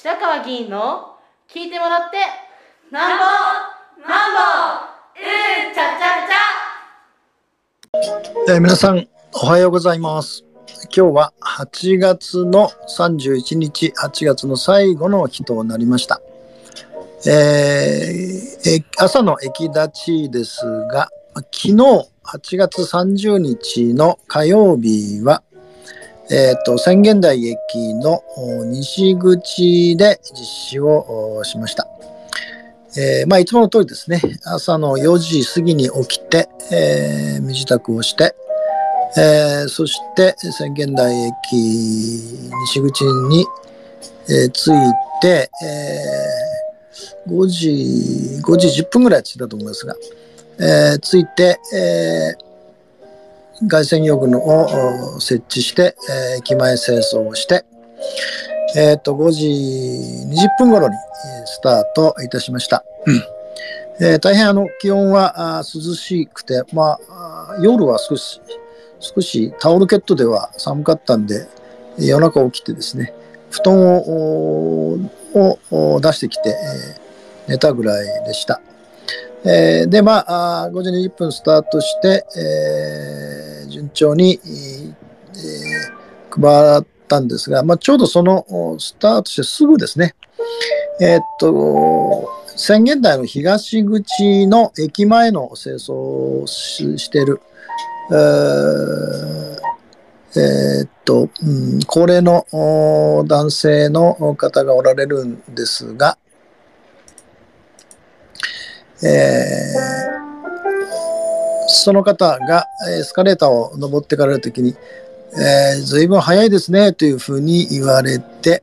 [0.00, 1.16] 白川議員の
[1.52, 2.18] 聞いてもらって
[2.92, 3.24] なんぼ
[4.08, 4.38] なんぼ
[5.18, 10.44] うんちゃちゃちゃ、えー、皆さんおはようございます。
[10.96, 16.20] 今日は8月の31日8月の最後の日となりました。
[17.26, 21.74] えー、朝の駅立ちですが昨日
[22.22, 25.42] 8月30日の火曜日は
[26.30, 28.22] えっ、ー、と、宣言台駅の
[28.66, 31.88] 西口で実施をしました。
[32.96, 38.34] えー、まあ、いつもの通りですね、朝の4時過ぎに起きて、えー、身支度をして、
[39.16, 43.46] えー、そして宣言台駅西口に、
[44.28, 44.72] えー、着い
[45.22, 49.96] て、えー、5時、5時10分ぐらい着いたと思いますが、
[50.58, 52.47] えー、着いて、えー
[53.66, 57.64] 外線用具のを設置して、えー、駅前清掃をして、
[58.76, 60.94] えっ、と、5時20分頃に
[61.46, 62.84] スタートいたしました。
[64.00, 68.40] えー、大変あの気温は涼しくて、まあ、夜は少し、
[69.00, 71.48] 少しタオルケットでは寒かったんで、
[71.98, 73.12] 夜中起きてですね、
[73.50, 74.98] 布団を
[75.70, 78.60] を出してきて、えー、寝たぐらいでした。
[79.44, 83.37] えー、で、まあ、5時20分スタートして、えー、
[83.88, 90.14] 順調に、えー、配ったんですが、まあ、ちょうどそのスタートしてすぐですね、
[91.00, 95.92] えー、っと、宣言台の東口の駅前の清掃
[96.42, 97.40] をしている、
[98.10, 102.44] えー、っと、ん、高齢の
[103.26, 106.18] 男性の方がおられるんですが、
[109.00, 110.17] えー、
[111.88, 112.66] その方が
[112.98, 114.76] エスカレーターを登ってからるときに、
[115.32, 118.62] えー、ずいぶん早いですねというふうに言われて、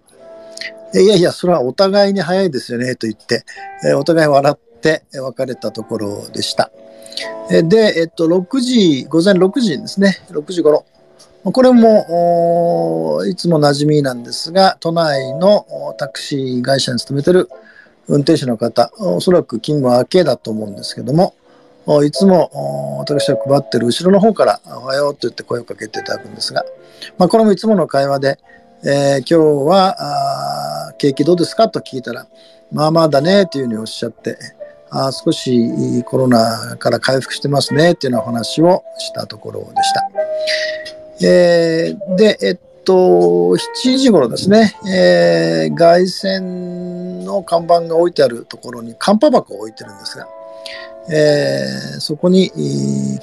[0.94, 3.44] いやいや、それはお互いに早いですよねと言って、
[3.84, 6.70] えー、お互い笑って別れたところでした。
[7.50, 10.86] で、えっと、6時、午前6時ですね、6時頃。
[11.46, 15.66] これもいつも馴染みなんですが、都内の
[15.98, 17.50] タクシー会社に勤めてる
[18.08, 21.34] 運転手の方、おそらく勤務明けだと思うんですけども、
[22.04, 26.66] いつも私が配ってる後ろの方からおはようと言って声をかけていただくんですが、
[27.18, 28.40] まあ、これもいつもの会話で、
[28.84, 29.36] えー、今日
[29.70, 32.28] は景気どうですかと聞いたら、
[32.72, 34.38] まあまあだねというふうにおっしゃって、
[34.90, 40.10] あ少しコロナから回復してますねというような話をしたところでした。
[41.26, 50.28] えー、で、えっと、7時頃ですね、えー、外線の看板が置いてあるところに、カンパ箱を置いてるんですが、
[51.10, 52.52] えー、そこに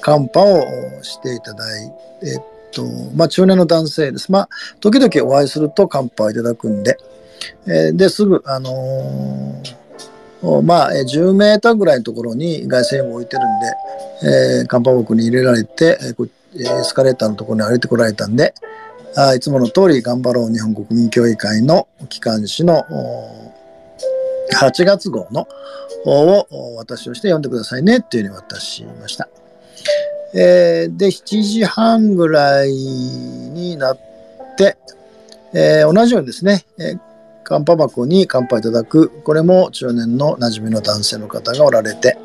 [0.01, 0.63] カンパを
[1.01, 2.83] していただいて、えっと、
[3.15, 4.31] まあ、中年の男性です。
[4.31, 4.49] まあ、
[4.79, 6.97] 時々お会いするとカンパをいただくんで、
[7.67, 15.97] えー、で、すぐ、あのー、まあ、10メーターぐらいのところに外線を置いてるんで、えー、カンパ箱に入れられて、
[16.55, 18.53] エスカレーターのところに歩いてこられたんで、
[19.15, 22.83] あいつもの通り頑張ろう日本国民協議会の機関紙の
[24.51, 25.47] 8月号の
[26.05, 29.29] を私をして読んでくださいねっていうふうに渡しました。
[30.35, 33.99] えー、で、7時半ぐらいになっ
[34.57, 34.77] て、
[35.53, 36.99] えー、同じようにですね、えー、
[37.43, 42.17] カンパ箱に乾杯いただく、これも中年の馴染みの男性の方がおられて、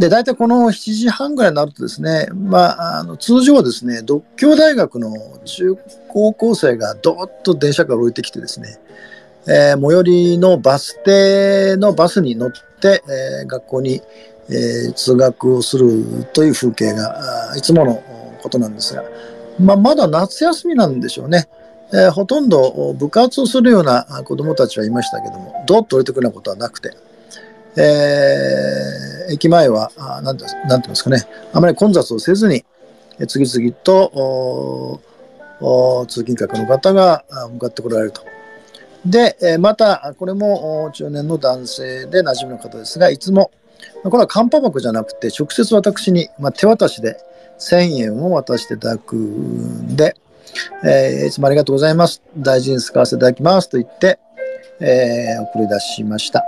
[0.00, 5.12] で、大体この7時半ぐらいになるとですね、まあ、あの通常はですね、独協大学の
[5.44, 5.76] 中
[6.08, 8.80] 高校生がどーっと電車から降りてきてですね、
[9.46, 14.00] えー、最寄りのバス停のバスに乗って、えー、学校に、
[14.48, 18.02] えー、通学をするという風景がいつもの
[18.42, 19.04] ことなんですが、
[19.60, 21.48] まあ、まだ夏休みなんでしょうね。
[21.92, 26.92] えー、ほとんど部活をするような子どもたちはいましたけども、どっと降りてくるようなことはなくて、
[27.76, 32.64] えー、駅前は、なんて言いますかね、あまり混雑をせずに、
[33.28, 35.00] 次々と
[36.08, 38.33] 通勤客の方が向かってこられると。
[39.06, 43.50] で、また、これも中年の男性で馴染みの方ですが、いつも、
[44.02, 47.16] これはカンパ箱じゃなくて、直接私に、まあ、手渡しで
[47.58, 50.16] 1000円を渡していただくんで、
[50.84, 52.22] えー、いつもありがとうございます。
[52.36, 54.18] 大事に使わせていただきますと言って、
[54.80, 56.44] えー、送り出しました。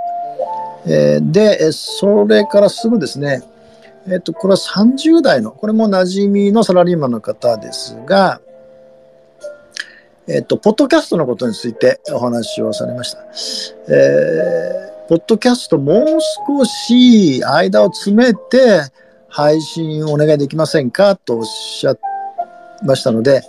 [0.87, 3.43] えー、で、それからすぐですね、
[4.09, 8.41] えっ、と、これは30代の、これも馴染みのサラリーマンの方ですが、
[10.29, 13.21] えっ、と、ポッドキャストのことについてお話をされました。
[13.89, 16.07] えー、ポッドキャストもう
[16.59, 18.81] 少し間を詰めて
[19.29, 21.99] 配信をお願いできませんかとおっしゃっ
[22.85, 23.43] ましたので、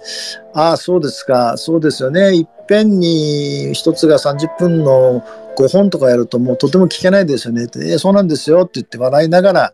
[0.54, 2.36] ああ、そうですか、そうですよね。
[2.36, 5.24] いっぺんに一つが30分の
[5.58, 9.74] 5本とかやるともうとても聞けないですよねって、えそうなんですよって言って笑いながら、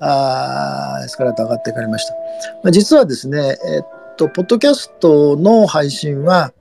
[0.00, 2.14] あエスカレーター上がっていかれました。
[2.62, 6.52] まあ、実はですね、えっと、ポッドキャストの配信は、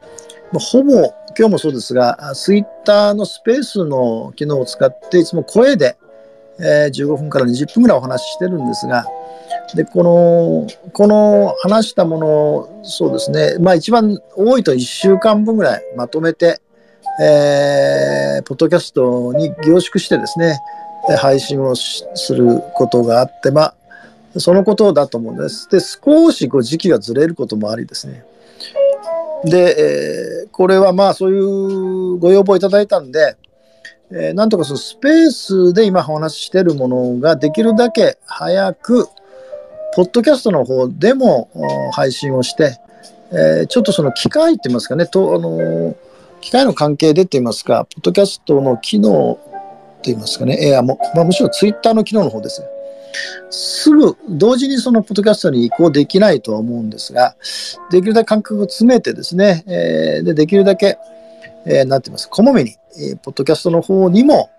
[0.54, 5.98] ほぼ今日もそうですが、ツイッターのスペースの機能を使って、いつも声で、
[6.60, 9.06] えー、15分から20分ぐらいお話ししてるんですが、
[9.76, 16.62] で、この、この話したもの、そうですね、まあ一番多いと1週間分ぐらいまとめて、
[17.20, 20.60] えー、ポッドキャストに凝縮してですね、
[21.20, 23.76] 配信をすることがあって、まあ、
[24.36, 25.70] そのことだと思うんです。
[25.70, 28.26] で、少しこう時期がずれることもありですね。
[29.46, 33.38] で、えー、これはまあそういうご要望いただいたんで、
[34.12, 39.08] えー、なんとかそのスペースで今お話ししているものができるだけ早く、
[39.96, 41.50] ポッドキャストの方でも
[41.94, 42.78] 配信をして、
[43.32, 45.96] えー、ちょっとその機械って言いますかね、とあの
[46.40, 49.40] 機械の関係でって言いますか、ポッドキャストの機能
[49.98, 52.62] って言いますかね、えー、もまあ、むしろツイッターの機能の方です
[53.50, 57.36] すぐ同時にそのポッドキャストに移行できないとは思うんですが、
[57.90, 60.98] できるだけ感覚を詰めてですね、えー、でできるだけ、
[61.66, 64.50] えー、なんてます、こまめに、えー、ポッドキャストの方にも、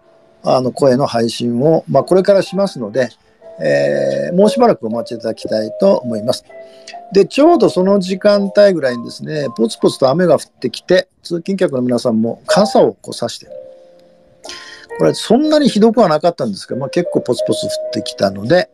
[0.42, 3.10] あの、声の配信を、まあ、これからしますので、
[3.60, 6.44] えー、もうしばらくお待ちいただきたいと思います。
[7.12, 13.48] で、ちょうどその時間帯ぐらいにですね、ポツポツと雨が降ってきて、通勤客の皆さんも傘をこう差して、
[14.98, 18.68] これそんなにひどくはなかったんですけど、まあ、結構ポツポツ降ってきたので、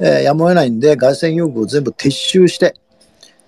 [0.00, 2.74] えー、やむを得ないんで、外線用具を全部撤収して、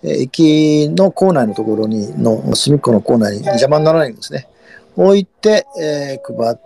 [0.02, 4.48] えー、駅の構内のところに、の隅っこの構内に邪魔にならないようにですね、
[4.96, 6.58] 置いて、えー、配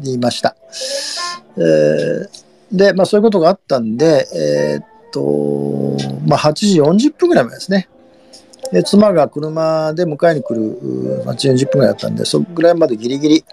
[0.00, 0.56] りました。
[1.58, 2.28] えー、
[2.72, 5.96] で、まあそういうことがあったんで、え、っと、
[6.26, 7.88] まあ8時40分ぐらい前ですね。
[8.72, 13.44] で妻が車で迎えに来る8時40分ぐらいだったんで、そのぐらいまでギリギリ、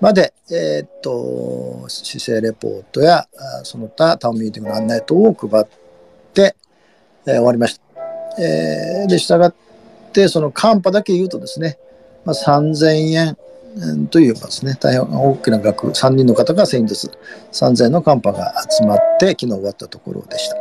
[0.00, 3.26] まで、えー、っと、姿勢レポートや、
[3.64, 5.64] その他タウンミーティングの案内等を配っ
[6.32, 6.54] て、
[7.26, 8.42] えー、終わりました。
[8.42, 9.52] えー、で、従っ
[10.12, 11.78] て、そのカンパだけ言うとですね、
[12.24, 13.36] まあ、3000円
[14.10, 17.10] というですね、大変大きな額、3人の方が1000円ずつ、
[17.52, 20.56] 3000円のカンパが集まって、昨日終わったところでした。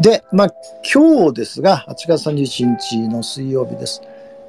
[0.00, 0.54] で、まあ、
[0.92, 4.02] 今日ですが、8月31日の水曜日です。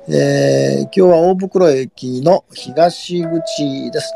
[0.09, 4.13] えー、今日は大袋駅の東口です。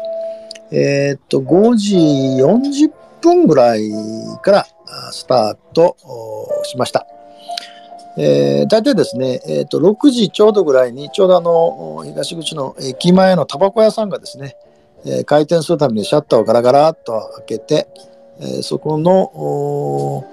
[0.71, 2.91] えー、っと、5時40
[3.21, 3.91] 分ぐらい
[4.41, 4.67] から
[5.11, 5.97] スタート
[6.63, 7.05] しました。
[8.17, 14.55] えー、大体ですね、えー、と6時ちょうどぐらいに、ちょうどあの東口の駅前のタバコ屋さんがですね、
[15.05, 17.88] えー、開店するためにシャッターをガラガラっと開けて、
[18.39, 20.23] えー、そこの、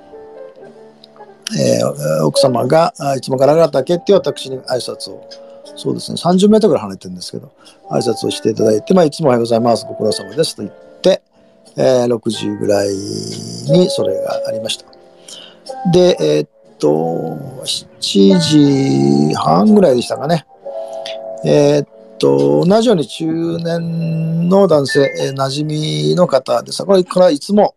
[1.59, 7.53] えー、奥様がいつもガラガラと開けて私に挨拶をそうですね、30メートルぐらい離れてるんですけど、
[7.91, 11.23] 挨拶をしていただいて、まあ、いつもおはようございます、ご苦労様ですと言って、
[11.77, 14.87] えー、6時ぐらいにそれがありました。
[15.93, 16.49] で、えー、っ
[16.79, 16.89] と、
[17.65, 18.39] 7
[19.31, 20.47] 時半ぐらいでしたかね。
[21.45, 21.89] えー、っ
[22.19, 26.85] と、同じように中年の男性、えー、馴染みの方です。
[26.85, 27.77] これからいつも、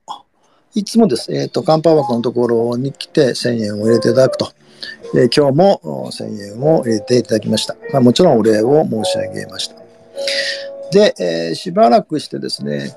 [0.73, 1.33] いつもです。
[1.33, 4.51] えっ、と、カンパ箱のところに来て1000円を入れていただくと。
[5.13, 7.75] え今日も1000円を入れていただきました。
[7.91, 9.75] まあ、もちろんお礼を申し上げました。
[10.91, 12.95] で、えー、しばらくしてですね、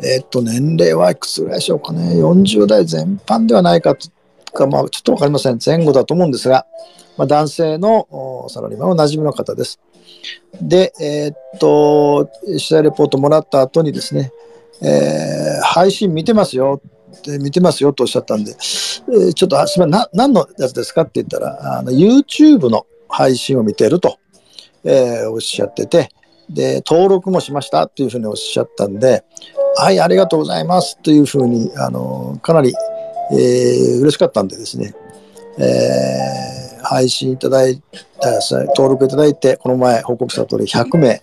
[0.00, 4.08] えー、っと、年齢はいくつぐらいでしょうかね、40代全般ではないかと
[4.52, 5.58] か、まあ、ちょっとわかりません。
[5.64, 6.66] 前後だと思うんですが、
[7.16, 9.80] まあ、男性のサラリーマンの馴染みの方です。
[10.60, 14.32] で、えー、っと、取材レポートもらった後にですね、
[14.82, 16.80] えー、配信見てますよ
[17.18, 24.18] って見てますよとおっしゃったんで、えー、ちょっと、すみません、何のやつですかって言ったら、あの YouTube の配信を見てると、
[24.84, 26.10] えー、おっしゃってて、
[26.48, 29.24] で、登録もしましたっていうふうにおっしゃったんで、
[29.76, 32.72] はい、ありがとうございますというふうに、あの、かなり、
[33.32, 34.94] えー、嬉しかったんでですね、
[35.58, 37.82] えー、配信いただい
[38.20, 38.30] た、
[38.76, 41.22] 登録いただいて、この前報告した通り100名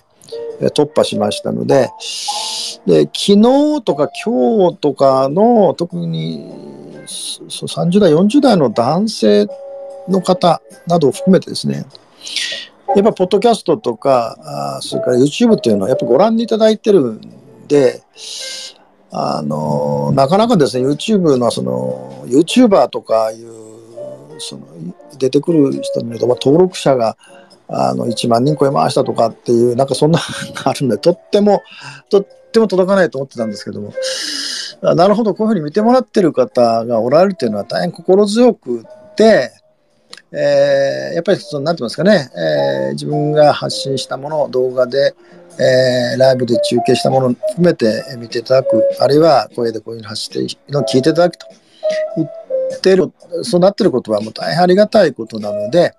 [0.69, 1.89] 突破しましたので、
[2.85, 6.49] で、昨日とか今日とかの、特に
[7.05, 9.47] 30代、40代の男性
[10.09, 11.85] の方などを含めてですね、
[12.95, 14.37] やっぱ、ポッドキャストとか、
[14.77, 17.21] あそれから YouTube っていうのは、やっぱご覧いただいてるん
[17.67, 18.03] で、
[19.11, 23.51] あの、なかなかですね、YouTube の、その、YouTuber とかいう、
[24.39, 24.67] その、
[25.17, 27.17] 出てくる人見ると、登録者が、
[27.67, 31.63] あの、1万人超えましたとかっていう、なんかそんなのがあるんで、とっても、
[32.09, 33.93] とっても届かないと思ってたんですけども、
[34.81, 39.51] なるほど、こういうふうに見てもらってる方がおられるというのは大変心強くて、
[40.31, 45.13] えーやっぱりその、なんて言いますかね、えー自分が発信したものを動画で、
[45.59, 51.45] えーライブで中継したものを含めて見ていただく、あるいは声でこういうの発しているのを聞いていただくと。
[52.17, 53.11] 言ってる、
[53.43, 55.93] そうなってることはもう大変ありがたいことなので、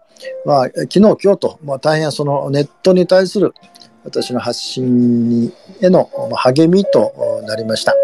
[0.44, 3.52] まあ、昨日、今日と、まあ、大変そのネットに対する
[4.04, 7.94] 私の発信にへの励みとなりました。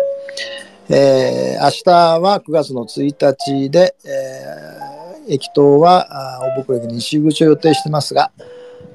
[0.88, 4.90] えー明日は9月の1日で、えー
[5.28, 8.32] 駅頭はあ大袋駅西口を予定してますが、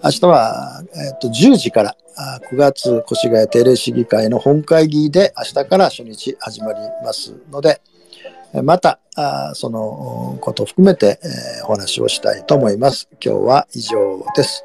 [0.04, 1.96] 明日は、えーと10時から
[2.52, 7.82] 9月越谷定例市議会の本会議で明日から初日始まりますので、
[8.64, 13.08] またあそのことを含めて、えーお話をしたいと思います。
[13.24, 14.50] 今日は以上です。